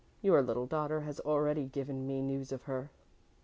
[0.23, 2.89] Your little daughter has already given me news of her."